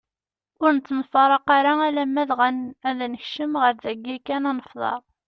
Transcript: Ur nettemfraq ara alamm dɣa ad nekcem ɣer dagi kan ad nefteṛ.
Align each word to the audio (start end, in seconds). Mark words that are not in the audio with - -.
Ur 0.63 0.69
nettemfraq 0.75 1.47
ara 1.57 1.73
alamm 1.87 2.15
dɣa 2.29 2.49
ad 2.89 2.99
nekcem 3.13 3.53
ɣer 3.61 3.73
dagi 3.83 4.17
kan 4.27 4.43
ad 4.51 4.55
nefteṛ. 4.57 5.01